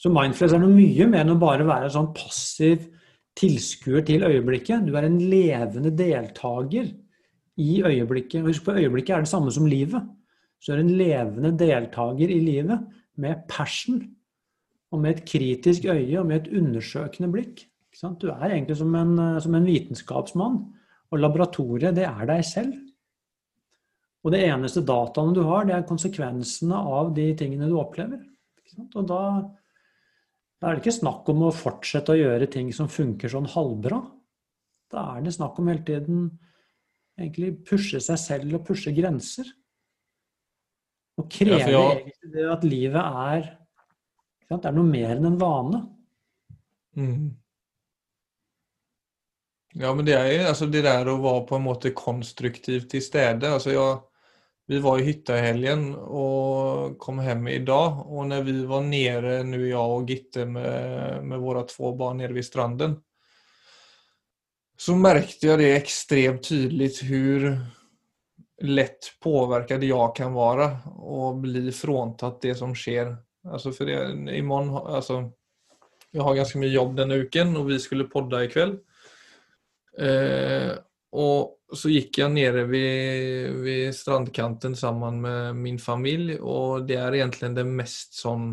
Så 0.00 0.08
mindfulness 0.08 0.54
er 0.56 0.62
noe 0.62 0.72
mye 0.72 1.06
mer 1.06 1.20
enn 1.20 1.34
å 1.34 1.40
bare 1.40 1.66
være 1.68 1.90
sånn 1.92 2.14
passiv 2.16 2.86
tilskuer 3.36 4.00
til 4.06 4.24
øyeblikket. 4.24 4.86
Du 4.86 4.96
er 4.96 5.04
en 5.04 5.18
levende 5.20 5.92
deltaker 5.92 6.88
i 7.60 7.82
øyeblikket. 7.84 8.40
Og 8.40 8.48
Husk 8.48 8.64
på, 8.64 8.78
øyeblikket 8.80 9.16
er 9.16 9.26
det 9.26 9.28
samme 9.28 9.52
som 9.52 9.68
livet. 9.68 10.00
Så 10.60 10.72
du 10.72 10.76
er 10.76 10.82
en 10.84 10.96
levende 10.98 11.52
deltaker 11.56 12.30
i 12.30 12.40
livet 12.44 12.84
med 13.20 13.46
passion 13.48 14.02
og 14.90 15.00
med 15.00 15.16
et 15.16 15.26
kritisk 15.28 15.86
øye 15.88 16.20
og 16.20 16.28
med 16.28 16.42
et 16.42 16.52
undersøkende 16.60 17.30
blikk. 17.32 17.64
Du 18.20 18.28
er 18.30 18.52
egentlig 18.52 18.76
som 18.78 18.94
en, 18.96 19.16
som 19.42 19.54
en 19.56 19.66
vitenskapsmann. 19.66 20.60
Og 21.10 21.18
laboratoriet, 21.18 21.96
det 21.96 22.06
er 22.06 22.26
deg 22.28 22.44
selv. 22.46 22.74
Og 24.20 24.34
det 24.34 24.42
eneste 24.46 24.82
dataene 24.86 25.34
du 25.34 25.42
har, 25.48 25.64
det 25.66 25.74
er 25.78 25.88
konsekvensene 25.88 26.76
av 26.76 27.14
de 27.16 27.30
tingene 27.38 27.70
du 27.70 27.78
opplever. 27.80 28.20
Og 28.94 29.06
da, 29.08 29.22
da, 30.60 30.68
er 30.68 30.76
det 30.76 30.84
ikke 30.84 30.98
snakk 31.00 31.30
om 31.32 31.46
å 31.48 31.54
fortsette 31.54 32.14
å 32.14 32.20
gjøre 32.20 32.50
ting 32.52 32.70
som 32.74 32.90
funker 32.90 33.32
sånn 33.32 33.48
halvbra. 33.50 34.02
Da 34.92 35.06
er 35.16 35.24
det 35.24 35.34
snakk 35.34 35.58
om 35.58 35.70
hele 35.70 35.86
tiden 35.86 36.28
egentlig 37.18 37.56
pushe 37.66 38.00
seg 38.02 38.20
selv 38.20 38.60
og 38.60 38.66
pushe 38.68 38.92
grenser. 38.94 39.48
Og 41.20 41.28
krever 41.30 41.74
ja, 41.74 41.84
egentlig 41.98 42.32
det 42.34 42.46
at 42.50 42.66
livet 42.66 43.00
er 43.00 43.50
Det 44.50 44.64
er 44.66 44.74
noe 44.74 44.88
mer 44.88 45.12
enn 45.14 45.28
en 45.28 45.38
vane. 45.38 45.80
Mm. 46.98 47.26
Ja, 49.78 49.92
men 49.94 50.06
det 50.08 50.16
er 50.16 50.26
jo 50.32 50.46
altså 50.50 50.66
det 50.66 50.82
der 50.82 51.06
å 51.06 51.20
være 51.22 51.44
på 51.46 51.58
en 51.60 51.68
måte 51.68 51.92
konstruktivt 51.94 52.88
til 52.90 53.04
stede. 53.04 53.52
Altså 53.54 53.76
jeg 53.76 54.00
vi 54.70 54.78
var 54.78 55.00
i 55.00 55.02
hytta 55.02 55.34
i 55.34 55.42
helgen 55.42 55.80
og 55.98 56.92
kom 57.02 57.18
hjem 57.24 57.48
i 57.50 57.56
dag. 57.66 58.04
Og 58.06 58.28
når 58.30 58.44
vi 58.46 58.52
var 58.70 58.84
nede, 58.86 59.32
nå 59.42 59.58
jeg 59.64 59.96
og 59.96 60.06
Gitte 60.06 60.44
med, 60.46 61.24
med 61.26 61.42
våre 61.42 61.64
to 61.66 61.90
barn 61.98 62.20
nede 62.22 62.36
ved 62.36 62.46
stranden, 62.46 62.94
så 64.78 64.94
merket 64.94 65.42
jeg 65.42 65.58
det 65.58 65.72
ekstremt 65.74 66.46
tydelig 66.46 66.92
hvor 67.00 67.48
lett 68.60 69.12
påverkad 69.22 69.84
jeg 69.84 70.12
kan 70.16 70.34
være 70.36 70.68
og 71.00 71.40
bli 71.44 71.72
fråntatt 71.72 72.40
det 72.42 72.54
som 72.54 72.74
sker. 72.74 73.16
Alltså 73.48 73.72
för 73.72 73.86
det, 73.86 74.36
imorgon, 74.36 74.76
alltså, 74.86 75.30
jag 76.10 76.22
har 76.22 76.34
ganske 76.34 76.58
mye 76.58 76.68
jobb 76.68 76.96
denne 76.96 77.14
uken, 77.14 77.56
og 77.56 77.66
vi 77.70 77.78
skulle 77.80 78.04
podde 78.04 78.44
i 78.44 78.50
kveld. 78.52 78.80
Eh, 79.98 80.72
og 81.12 81.76
så 81.76 81.90
gikk 81.90 82.18
jeg 82.18 82.32
nere 82.34 82.64
ved, 82.68 83.56
vid 83.62 83.94
strandkanten 83.94 84.76
sammen 84.76 85.20
med 85.22 85.56
min 85.56 85.78
familj 85.78 86.36
og 86.40 86.86
det 86.86 86.98
er 86.98 87.16
egentlig 87.18 87.52
den 87.54 87.72
mest 87.78 88.18
sån 88.18 88.52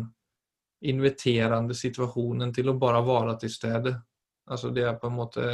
inviterande 0.86 1.74
situasjonen 1.74 2.52
til 2.54 2.70
å 2.70 2.76
bare 2.78 3.02
være 3.06 3.34
til 3.42 3.50
stede. 3.50 3.94
Alltså 4.50 4.70
det 4.70 4.86
er 4.86 4.98
på 4.98 5.10
en 5.10 5.18
måte 5.18 5.48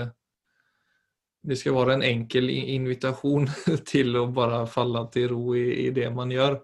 Det 1.45 1.59
skal 1.61 1.77
være 1.77 1.99
en 1.99 2.07
enkel 2.07 2.49
invitasjon 2.51 3.49
til 3.91 4.17
å 4.17 4.29
bare 4.33 4.65
falle 4.71 5.05
til 5.13 5.29
ro 5.35 5.57
i, 5.59 5.67
i 5.87 5.91
det 5.95 6.09
man 6.15 6.33
gjør. 6.33 6.57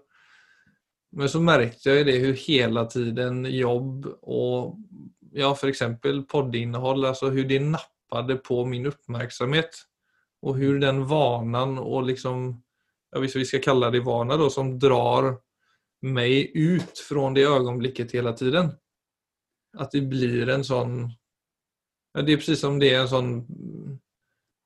Men 1.17 1.29
så 1.29 1.41
merket 1.43 1.85
jeg 1.85 2.07
det 2.07 2.17
hvor 2.23 2.37
hele 2.45 2.85
tiden 2.89 3.43
jobb 3.51 4.07
og 4.21 4.77
ja, 5.35 5.51
f.eks. 5.51 5.83
poddinnhold, 6.31 7.05
altså 7.07 7.29
hvordan 7.31 7.49
det 7.51 7.61
nappet 7.75 8.43
på 8.47 8.63
min 8.67 8.89
oppmerksomhet 8.91 9.83
og 10.41 10.57
hvordan 10.57 10.81
den 10.81 11.01
vanen 11.07 11.77
og 11.79 12.07
liksom, 12.09 12.47
ja, 13.13 13.21
hvis 13.21 13.37
vi 13.37 13.45
skal 13.47 13.63
kalle 13.63 13.91
det 13.93 14.03
vana 14.05 14.37
da, 14.39 14.49
som 14.49 14.73
drar 14.81 15.35
meg 16.01 16.55
ut 16.57 17.01
fra 17.05 17.27
det 17.35 17.45
øyeblikket 17.45 18.15
hele 18.17 18.33
tiden. 18.37 18.71
At 19.77 19.93
det 19.93 20.01
blir 20.09 20.49
en 20.49 20.65
sånn, 20.65 20.95
ja, 22.15 22.23
det 22.25 22.33
er 22.33 22.41
precis 22.41 22.63
som 22.63 22.79
det 22.81 22.89
er 22.91 23.03
en 23.03 23.11
sånn 23.11 23.31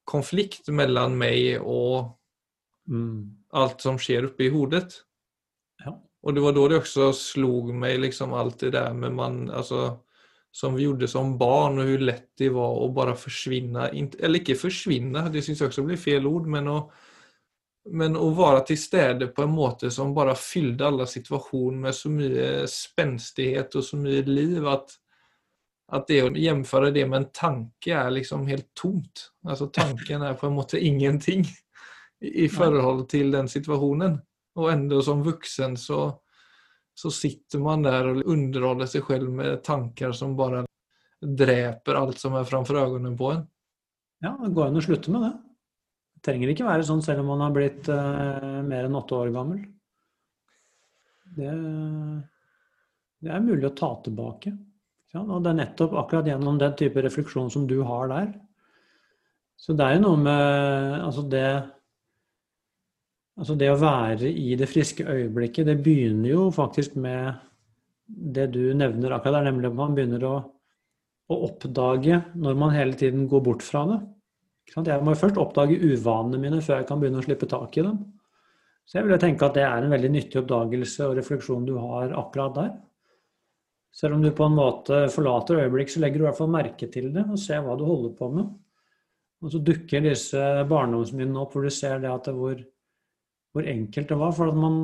konflikt 0.05 0.69
mellom 0.73 1.17
meg 1.19 1.59
og 1.61 2.15
mm. 2.91 3.49
alt 3.57 3.83
som 3.83 3.99
skjer 4.01 4.29
oppe 4.29 4.47
i 4.47 4.51
hodet. 4.53 5.01
Ja. 5.83 5.95
Og 6.25 6.35
det 6.35 6.43
var 6.45 6.55
da 6.55 6.65
det 6.71 6.81
også 6.81 7.11
slo 7.17 7.53
meg 7.73 7.99
liksom 8.03 8.33
alt 8.37 8.63
det 8.63 8.73
der 8.77 8.93
med 8.97 9.15
man, 9.17 9.45
altså 9.49 9.91
som 10.55 10.75
vi 10.75 10.85
gjorde 10.85 11.07
som 11.11 11.33
barn, 11.37 11.81
og 11.81 11.89
hvor 11.89 12.03
lett 12.07 12.29
det 12.39 12.47
var 12.55 12.77
å 12.79 12.87
bare 12.95 13.17
forsvinne. 13.19 13.89
Eller 13.91 14.39
ikke 14.39 14.55
forsvinne, 14.55 15.25
det 15.27 15.43
syns 15.43 15.59
jeg 15.59 15.67
også 15.67 15.83
blir 15.83 15.99
feil 15.99 16.29
ord, 16.29 16.45
men 16.47 16.69
å, 16.71 16.77
men 17.91 18.15
å 18.15 18.29
være 18.37 18.61
til 18.69 18.79
stede 18.79 19.27
på 19.35 19.43
en 19.43 19.51
måte 19.51 19.91
som 19.91 20.13
bare 20.15 20.37
fylte 20.39 20.87
alle 20.87 21.09
situasjoner 21.11 21.81
med 21.83 21.97
så 21.97 22.11
mye 22.13 22.47
spenstighet 22.71 23.75
og 23.75 23.83
så 23.83 23.99
mye 23.99 24.23
liv 24.29 24.69
at, 24.71 24.95
at 25.93 26.07
det 26.09 26.21
å 26.25 26.33
gjenføre 26.33 26.89
det 26.95 27.05
med 27.05 27.19
en 27.21 27.31
tanke 27.35 27.93
er 27.93 28.13
liksom 28.13 28.47
helt 28.49 28.71
tomt. 28.77 29.29
Altså 29.45 29.67
Tanken 29.73 30.25
er 30.25 30.37
på 30.39 30.49
en 30.49 30.57
måte 30.57 30.81
ingenting 30.81 31.45
i 32.25 32.47
forhold 32.49 33.05
til 33.11 33.35
den 33.35 33.49
situasjonen. 33.51 34.17
Og 34.55 34.71
enda 34.71 35.01
som 35.03 35.21
voksen 35.25 35.75
så 35.77 36.07
så 36.95 37.11
sitter 37.11 37.59
man 37.59 37.83
der 37.83 38.07
og 38.07 38.23
underholder 38.31 38.87
seg 38.87 39.03
selv 39.03 39.31
med 39.35 39.59
tanker 39.67 40.13
som 40.15 40.35
bare 40.37 40.63
dreper 41.19 41.97
alt 41.99 42.21
som 42.21 42.37
er 42.39 42.47
framfor 42.47 42.79
øynene 42.79 43.17
på 43.19 43.33
en. 43.33 43.41
Ja, 44.23 44.31
det 44.39 44.53
går 44.55 44.69
an 44.69 44.79
å 44.79 44.83
slutte 44.83 45.11
med 45.11 45.25
det. 45.25 45.33
Det 46.15 46.23
trenger 46.29 46.53
ikke 46.53 46.67
være 46.67 46.85
sånn 46.87 47.03
selv 47.03 47.25
om 47.25 47.33
man 47.33 47.43
har 47.43 47.55
blitt 47.55 47.89
uh, 47.91 48.61
mer 48.63 48.87
enn 48.87 48.95
åtte 48.95 49.17
år 49.17 49.33
gammel. 49.35 49.59
Det, 51.35 51.51
det, 53.19 53.33
er 53.33 53.43
mulig 53.43 53.67
å 53.67 53.75
ta 53.75 53.91
tilbake. 54.05 54.53
Ja, 55.15 55.21
og 55.23 55.45
det 55.45 55.53
er 55.53 55.61
nettopp 55.61 55.93
akkurat 55.95 56.27
gjennom 56.27 56.57
den 56.59 56.75
type 56.75 56.99
refleksjon 57.03 57.47
som 57.53 57.63
du 57.69 57.77
har 57.87 58.09
der. 58.11 58.33
Så 59.55 59.73
det 59.77 59.85
er 59.85 59.95
jo 59.95 60.03
noe 60.09 60.19
med 60.19 60.99
altså 61.05 61.23
det 61.31 61.47
Altså 63.35 63.51
det 63.59 63.67
å 63.67 63.75
være 63.75 64.29
i 64.31 64.53
det 64.55 64.69
friske 64.71 65.03
øyeblikket, 65.03 65.67
det 65.67 65.81
begynner 65.83 66.29
jo 66.29 66.43
faktisk 66.55 66.93
med 66.95 67.33
det 68.07 68.45
du 68.53 68.69
nevner 68.71 69.11
akkurat 69.11 69.41
der, 69.41 69.49
nemlig 69.49 69.67
at 69.67 69.75
man 69.75 69.97
begynner 69.97 70.23
å, 70.23 70.35
å 71.27 71.39
oppdage 71.49 72.21
når 72.31 72.55
man 72.61 72.71
hele 72.71 72.95
tiden 72.95 73.25
går 73.27 73.43
bort 73.43 73.65
fra 73.67 73.81
det. 73.89 73.97
Jeg 74.71 75.03
må 75.03 75.17
først 75.19 75.41
oppdage 75.41 75.75
uvanene 75.83 76.39
mine 76.45 76.61
før 76.63 76.79
jeg 76.79 76.87
kan 76.87 77.03
begynne 77.03 77.19
å 77.19 77.25
slippe 77.27 77.49
tak 77.51 77.75
i 77.75 77.83
dem. 77.83 77.99
Så 78.87 79.01
jeg 79.01 79.09
vil 79.09 79.19
tenke 79.19 79.49
at 79.49 79.59
det 79.59 79.67
er 79.67 79.83
en 79.83 79.91
veldig 79.91 80.13
nyttig 80.15 80.39
oppdagelse 80.39 81.09
og 81.09 81.19
refleksjon 81.19 81.67
du 81.67 81.75
har 81.75 82.15
akkurat 82.15 82.55
der. 82.55 82.71
Selv 83.95 84.17
om 84.17 84.23
du 84.23 84.29
på 84.35 84.43
en 84.43 84.57
måte 84.57 85.05
forlater 85.13 85.61
øyeblikk, 85.63 85.91
så 85.91 86.01
legger 86.03 86.19
du 86.19 86.25
i 86.25 86.27
hvert 86.27 86.39
fall 86.39 86.51
merke 86.51 86.89
til 86.91 87.11
det 87.15 87.23
og 87.29 87.39
ser 87.39 87.63
hva 87.63 87.77
du 87.79 87.85
holder 87.87 88.15
på 88.17 88.27
med. 88.33 88.49
Og 89.45 89.53
så 89.53 89.61
dukker 89.63 90.03
disse 90.03 90.41
barndomsminnene 90.67 91.39
opp 91.41 91.55
hvor 91.55 91.63
du 91.63 91.71
ser 91.71 92.01
det 92.03 92.11
at 92.11 92.27
det 92.27 92.35
hvor 92.35 92.57
hvor 93.55 93.67
enkelt 93.71 94.09
det 94.11 94.19
var. 94.19 94.33
For 94.35 94.51
man, 94.51 94.77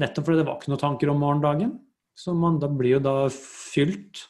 nettopp 0.00 0.24
fordi 0.24 0.40
det 0.40 0.48
var 0.48 0.56
ikke 0.56 0.72
noen 0.72 0.80
tanker 0.86 1.12
om 1.12 1.18
morgendagen. 1.20 1.74
Så 2.16 2.32
man 2.32 2.56
da 2.60 2.68
blir 2.72 2.96
jo 2.96 3.02
da 3.04 3.16
fylt 3.30 4.24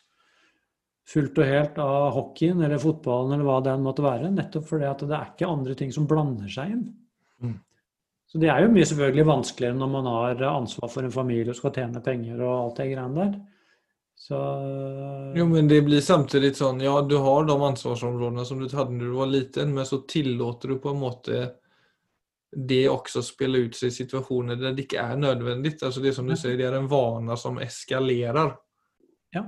fullt 1.10 1.38
og 1.42 1.48
helt 1.48 1.78
av 1.82 2.12
hockeyen 2.14 2.60
eller 2.62 2.78
fotballen 2.82 3.34
eller 3.34 3.46
hva 3.46 3.58
det 3.64 3.72
enn 3.74 3.86
måtte 3.86 4.04
være. 4.04 4.30
Nettopp 4.34 4.66
fordi 4.68 4.86
at 4.86 5.02
det 5.06 5.16
er 5.16 5.32
ikke 5.32 5.50
andre 5.50 5.74
ting 5.78 5.94
som 5.94 6.06
blander 6.10 6.50
seg 6.50 6.74
inn. 6.74 6.84
Mm. 7.42 7.56
Så 8.30 8.38
det 8.42 8.50
er 8.52 8.62
jo 8.62 8.74
mye 8.74 8.86
selvfølgelig 8.86 9.26
vanskeligere 9.26 9.78
når 9.78 9.90
man 9.90 10.10
har 10.10 10.44
ansvar 10.52 10.92
for 10.92 11.06
en 11.06 11.14
familie 11.14 11.50
og 11.50 11.58
skal 11.58 11.74
tjene 11.74 12.02
penger 12.04 12.42
og 12.44 12.52
alt 12.52 12.78
det 12.78 12.90
greiene 12.92 13.18
der. 13.24 13.32
Så 14.20 14.36
Jo, 15.36 15.46
men 15.48 15.68
det 15.68 15.80
blir 15.86 16.02
samtidig 16.04 16.52
sånn 16.58 16.82
Ja, 16.84 16.98
du 17.00 17.16
har 17.24 17.46
de 17.48 17.56
ansvarsområdene 17.56 18.44
som 18.44 18.60
du 18.60 18.66
hadde 18.68 18.98
da 18.98 19.06
du 19.06 19.14
var 19.16 19.30
liten, 19.30 19.72
men 19.72 19.88
så 19.88 20.02
tillater 20.04 20.74
du 20.74 20.80
på 20.82 20.92
en 20.92 21.00
måte 21.00 21.40
det 22.50 22.82
også 22.90 23.22
spiller 23.22 23.68
ut 23.68 23.78
seg 23.78 23.92
i 23.92 23.94
situasjoner 23.94 24.58
der 24.58 24.74
det 24.74 24.84
ikke 24.88 25.02
er 25.04 25.18
nødvendig. 25.20 25.76
Altså 25.86 26.02
det 26.02 26.12
som 26.16 26.26
du 26.26 26.34
sier, 26.34 26.56
det 26.58 26.66
er 26.66 26.76
en 26.80 26.90
vane 26.90 27.36
som 27.38 27.60
eskalerer. 27.62 28.56
Ja, 29.36 29.44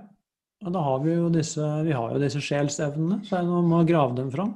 og 0.63 0.75
da 0.77 0.83
har 0.87 1.01
vi 1.03 1.17
jo 1.17 1.29
disse, 1.35 1.67
vi 1.83 1.97
har 1.97 2.15
jo 2.15 2.21
disse 2.23 2.41
sjelsevnene, 2.41 3.19
så 3.27 3.41
er 3.41 3.49
det 3.49 3.57
om 3.59 3.75
å 3.75 3.83
grave 3.89 4.15
dem 4.21 4.31
fram. 4.31 4.55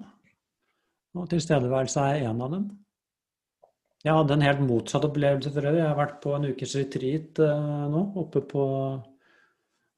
Og 1.17 1.27
tilstedeværelse 1.33 2.05
er 2.13 2.29
en 2.31 2.45
av 2.47 2.55
dem. 2.55 2.69
Jeg 4.07 4.15
hadde 4.15 4.37
en 4.37 4.47
helt 4.47 4.63
motsatt 4.63 5.05
opplevelse 5.09 5.51
for 5.51 5.67
øvrig. 5.67 5.83
Jeg 5.83 5.91
har 5.91 5.99
vært 5.99 6.19
på 6.23 6.37
en 6.37 6.49
ukes 6.53 6.77
retreat 6.79 7.43
eh, 7.43 7.87
nå, 7.91 8.03
oppe 8.23 8.45
på, 8.47 8.67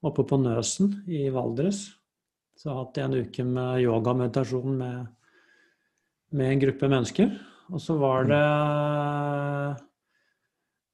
oppe 0.05 0.25
på 0.27 0.39
Nøsen 0.41 0.93
i 1.11 1.27
Valdres. 1.33 1.85
Så 2.59 2.69
jeg 2.69 2.77
hatt 2.77 2.99
en 3.03 3.17
uke 3.23 3.45
med 3.47 3.83
yoga 3.85 4.13
og 4.13 4.19
meditasjon 4.19 4.75
med, 4.79 5.07
med 6.35 6.53
en 6.53 6.63
gruppe 6.65 6.89
mennesker. 6.91 7.31
Og 7.69 7.79
så 7.83 7.95
var 8.01 8.27
det 8.27 8.43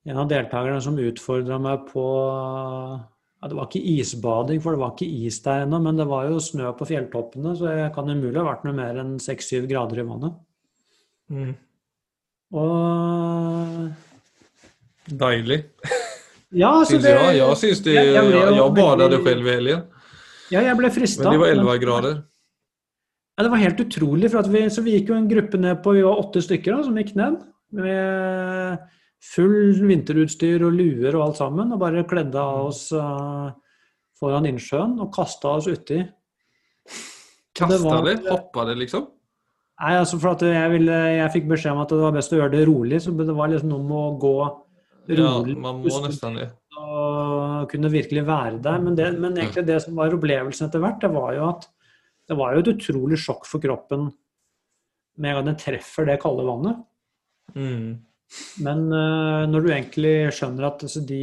en 0.06 0.22
av 0.22 0.30
deltakerne 0.30 0.82
som 0.84 1.00
utfordra 1.02 1.58
meg 1.62 1.88
på 1.90 2.06
ja, 2.06 3.50
Det 3.50 3.58
var 3.58 3.70
ikke 3.70 3.94
isbading, 3.96 4.62
for 4.62 4.76
det 4.76 4.82
var 4.84 4.94
ikke 4.94 5.26
is 5.26 5.40
der 5.46 5.66
ennå, 5.66 5.80
men 5.82 5.98
det 5.98 6.08
var 6.10 6.28
jo 6.30 6.42
snø 6.44 6.70
på 6.78 6.88
fjelltoppene, 6.90 7.56
så 7.58 7.74
jeg 7.74 7.94
kan 7.96 8.12
umulig 8.12 8.38
ha 8.42 8.46
vært 8.46 8.66
noe 8.68 8.78
mer 8.78 9.02
enn 9.02 9.16
6-7 9.22 9.66
grader 9.72 10.02
i 10.02 10.08
vannet. 10.08 10.38
Mm. 11.34 11.54
Og 12.62 13.90
Deilig. 15.06 15.60
Ja, 16.56 16.70
altså 16.80 16.98
det, 17.04 17.12
jeg. 17.12 17.38
Jeg 17.42 17.58
syns 17.60 17.82
det 17.84 17.94
ble 17.96 18.04
Jeg, 18.16 18.32
jo 18.32 18.40
jeg 18.56 18.76
badet 18.78 19.18
selv 19.26 19.48
i 19.50 19.56
helgen, 19.58 19.84
Ja, 20.54 20.62
jeg 20.62 20.78
ble 20.80 20.92
frista. 20.94 21.26
men 21.28 21.36
det 21.36 21.42
var 21.42 21.52
11 21.52 21.80
grader. 21.84 22.20
Ja, 23.36 23.44
det 23.44 23.52
var 23.52 23.60
helt 23.60 23.82
utrolig. 23.84 24.30
For 24.32 24.48
vi, 24.48 24.62
så 24.72 24.84
vi 24.86 24.94
gikk 24.96 25.10
jo 25.12 25.18
en 25.18 25.28
gruppe 25.28 25.60
ned 25.60 25.82
på 25.84 25.96
Vi 25.98 26.04
var 26.06 26.22
åtte 26.22 26.44
stykker 26.46 26.78
da, 26.78 26.84
som 26.88 26.96
gikk 26.96 27.16
ned. 27.20 27.42
Med 27.76 28.86
full 29.26 29.74
vinterutstyr 29.90 30.64
og 30.64 30.78
luer 30.78 31.18
og 31.18 31.26
alt 31.28 31.42
sammen. 31.42 31.74
Og 31.76 31.82
bare 31.82 32.06
kledde 32.08 32.40
av 32.40 32.70
oss 32.70 32.86
uh, 32.96 33.50
foran 34.20 34.48
innsjøen 34.48 34.96
og 35.04 35.12
kasta 35.16 35.58
oss 35.58 35.68
uti. 35.68 36.00
Det 37.56 37.82
var- 37.84 38.06
det 38.06 38.30
Hoppade, 38.30 38.76
liksom? 38.80 39.10
Nei, 39.82 39.96
altså 40.00 40.18
for 40.22 40.32
at 40.32 40.42
jeg, 40.48 40.72
ville, 40.72 40.96
jeg 41.18 41.32
fikk 41.34 41.48
beskjed 41.52 41.74
om 41.74 41.82
at 41.84 41.90
det 41.92 42.00
var 42.00 42.14
best 42.16 42.32
å 42.32 42.38
gjøre 42.40 42.52
det 42.54 42.68
rolig. 42.70 43.02
Så 43.04 43.12
det 43.18 43.36
var 43.36 43.52
liksom 43.52 43.74
noe 43.74 43.84
med 43.84 43.98
å 44.00 44.20
gå 44.22 44.36
Ja, 45.10 45.32
man 45.62 45.82
må 45.84 46.02
nesten 46.06 46.38
det. 46.40 46.50
og 46.82 47.70
kunne 47.72 47.92
virkelig 47.94 48.24
være 48.28 48.58
der. 48.64 48.80
Men, 48.82 48.96
det, 48.98 49.12
men 49.20 49.38
egentlig 49.38 49.66
det 49.68 49.80
som 49.84 49.96
var 49.98 50.14
opplevelsen 50.16 50.68
etter 50.68 50.82
hvert, 50.84 51.00
det 51.04 51.12
var 51.14 51.34
jo 51.38 51.48
at 51.52 51.68
det 52.26 52.38
var 52.40 52.56
jo 52.56 52.64
et 52.64 52.72
utrolig 52.74 53.20
sjokk 53.22 53.46
for 53.46 53.62
kroppen 53.62 54.08
med 55.22 55.30
en 55.30 55.36
gang 55.38 55.46
den 55.52 55.60
treffer 55.62 56.08
det 56.10 56.18
kalde 56.24 56.44
vannet. 56.48 56.80
Mm. 57.56 57.92
Men 58.66 58.80
uh, 58.90 59.46
når 59.48 59.62
du 59.62 59.70
egentlig 59.72 60.16
skjønner 60.36 60.66
at 60.72 60.82
altså, 60.88 61.04
de, 61.08 61.20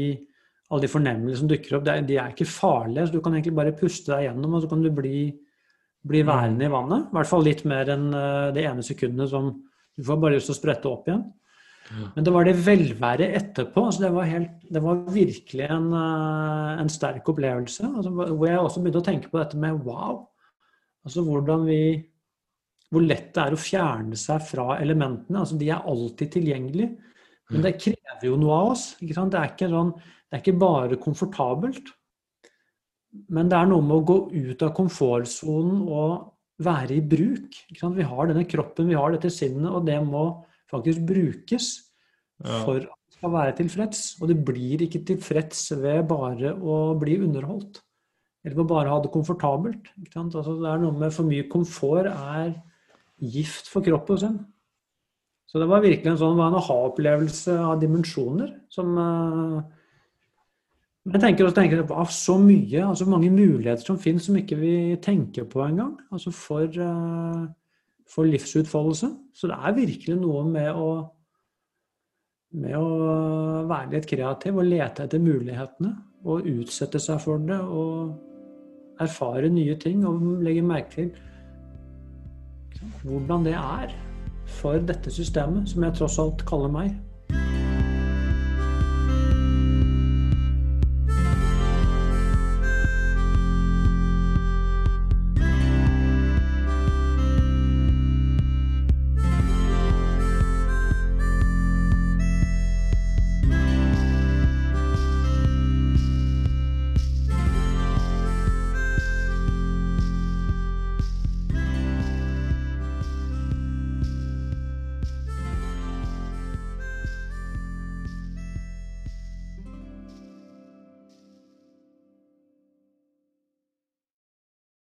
alle 0.71 0.85
de 0.87 0.91
fornemmelsene 0.93 1.41
som 1.43 1.51
dukker 1.51 1.77
opp, 1.77 1.85
de, 1.89 1.97
er- 1.99 2.07
de 2.09 2.17
er 2.23 2.31
ikke 2.33 2.47
farlige. 2.49 3.09
Så 3.11 3.17
du 3.17 3.21
kan 3.21 3.35
egentlig 3.35 3.57
bare 3.59 3.75
puste 3.77 4.15
deg 4.15 4.29
gjennom, 4.29 4.55
og 4.57 4.62
så 4.65 4.71
kan 4.71 4.87
du 4.87 4.89
bli, 4.95 5.27
bli 6.09 6.23
værende 6.25 6.69
i 6.69 6.73
vannet. 6.73 7.11
I 7.11 7.19
hvert 7.19 7.33
fall 7.35 7.45
litt 7.51 7.67
mer 7.69 7.91
enn 7.93 8.09
uh, 8.15 8.49
det 8.55 8.65
ene 8.71 8.87
sekundet 8.87 9.29
som 9.35 9.51
du 9.99 10.07
får 10.07 10.23
bare 10.23 10.39
lyst 10.39 10.49
til 10.49 10.55
å 10.55 10.61
sprette 10.62 10.89
opp 10.89 11.11
igjen. 11.11 11.27
Men 12.14 12.25
det 12.25 12.32
var 12.32 12.46
det 12.46 12.54
velværet 12.64 13.34
etterpå. 13.38 13.84
Altså 13.88 14.04
det, 14.04 14.12
var 14.14 14.28
helt, 14.30 14.52
det 14.72 14.82
var 14.84 15.02
virkelig 15.12 15.66
en, 15.68 15.88
eh, 15.99 16.80
en 16.82 16.92
sterk 16.92 17.28
opplevelse. 17.28 17.88
Altså, 17.88 18.12
hvor 18.12 18.46
jeg 18.49 18.61
også 18.61 18.82
begynte 18.82 19.02
å 19.02 19.08
tenke 19.11 19.32
på 19.32 19.40
dette 19.40 19.61
med 19.61 19.82
wow. 19.87 20.25
Altså 21.06 21.25
hvordan 21.26 21.66
vi 21.66 21.82
Hvor 22.92 23.00
lett 23.00 23.30
det 23.32 23.40
er 23.40 23.54
å 23.56 23.61
fjerne 23.61 24.18
seg 24.20 24.42
fra 24.44 24.76
elementene. 24.76 25.40
Altså 25.40 25.56
de 25.56 25.70
er 25.72 25.87
alltid 25.88 26.34
tilgjengelige. 26.34 26.90
Men 27.52 27.64
det 27.64 27.78
krever 27.80 28.26
jo 28.26 28.37
noe 28.40 28.58
av 28.58 28.72
oss. 28.75 28.84
Ikke 29.00 29.16
sant? 29.16 29.32
Det, 29.32 29.40
er 29.40 29.54
ikke 29.54 29.70
sånn, 29.72 29.94
det 29.96 30.37
er 30.37 30.42
ikke 30.42 30.61
bare 30.61 30.99
komfortabelt. 31.00 31.88
Men 33.32 33.49
det 33.49 33.56
er 33.58 33.68
noe 33.68 33.84
med 33.84 33.96
å 33.96 34.06
gå 34.08 34.18
ut 34.32 34.64
av 34.64 34.75
komfortsonen 34.76 35.82
og 35.88 36.32
være 36.62 36.99
i 36.99 37.04
bruk. 37.04 37.58
Vi 37.72 38.06
har 38.08 38.28
denne 38.28 38.44
kroppen, 38.49 38.88
vi 38.92 38.96
har 38.96 39.12
dette 39.12 39.32
sinnet, 39.32 39.68
og 39.72 39.88
det 39.88 39.99
må 40.04 40.26
faktisk 40.73 41.05
brukes 41.07 41.71
Ja. 42.42 42.64
for 42.64 42.77
at 42.81 42.88
det 42.88 43.16
skal 43.18 43.31
være 43.31 43.57
tilfreds. 43.61 44.03
Og 44.20 44.29
det 44.33 44.38
blir 44.44 44.83
ikke 44.83 45.05
tilfreds 45.07 45.70
ved 45.79 46.09
bare 46.09 46.57
å 46.59 46.99
bli 46.99 47.18
underholdt. 47.23 47.83
Eller 48.44 48.57
ved 48.59 48.66
bare 48.73 48.88
å 48.90 48.96
ha 48.96 49.03
det 49.05 49.12
komfortabelt. 49.14 49.92
Ikke 50.03 50.16
sant? 50.16 50.35
Altså, 50.35 50.57
det 50.59 50.66
er 50.73 50.81
noe 50.83 50.99
med 50.99 51.12
for 51.14 51.29
mye 51.29 51.46
komfort 51.49 52.09
er 52.11 52.57
gift 53.23 53.68
for 53.70 53.85
kroppen 53.87 54.18
sin. 54.18 54.40
Så 55.46 55.61
det 55.61 55.68
var 55.68 55.83
virkelig 55.85 56.09
en 56.11 56.16
sånn 56.18 56.40
en 56.40 56.57
aha-opplevelse 56.59 57.55
av 57.61 57.79
dimensjoner 57.83 58.55
som 58.73 58.96
eh, 58.99 59.62
Men 61.05 61.16
jeg 61.18 61.23
tenker 61.25 61.44
også 61.49 61.57
tenker 61.57 61.81
jeg 61.81 61.87
på 61.88 62.05
så 62.14 62.37
mye, 62.38 62.83
altså 62.87 63.09
mange 63.11 63.29
muligheter 63.29 63.83
som 63.85 63.99
finnes 63.99 64.23
som 64.29 64.37
ikke 64.38 64.55
vi 64.61 64.75
tenker 65.03 65.49
på 65.51 65.59
engang. 65.64 65.96
Altså 66.14 66.31
for, 66.33 66.62
eh, 66.62 67.46
for 68.12 68.29
livsutfoldelse. 68.29 69.09
Så 69.35 69.48
det 69.51 69.57
er 69.57 69.77
virkelig 69.77 70.16
noe 70.20 70.44
med 70.48 70.70
å 70.77 70.88
med 72.53 72.75
å 72.77 73.64
være 73.64 73.94
litt 73.94 74.07
kreativ 74.11 74.59
og 74.61 74.66
lete 74.68 75.07
etter 75.07 75.22
mulighetene. 75.22 75.94
Og 76.29 76.46
utsette 76.46 77.01
seg 77.03 77.18
for 77.25 77.40
det 77.42 77.59
og 77.59 79.01
erfare 79.03 79.48
nye 79.51 79.75
ting 79.81 80.05
og 80.07 80.20
legge 80.44 80.62
merke 80.62 80.92
til 80.92 81.14
hvordan 83.03 83.46
det 83.46 83.55
er 83.59 83.94
for 84.59 84.79
dette 84.87 85.11
systemet, 85.11 85.68
som 85.70 85.85
jeg 85.87 85.96
tross 85.98 86.18
alt 86.22 86.44
kaller 86.46 86.70
meg. 86.72 86.94